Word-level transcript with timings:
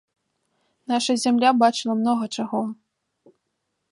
Наша 0.91 1.15
зямля 1.25 1.51
бачыла 1.65 1.93
многа 2.01 2.25
чаго! 2.39 2.61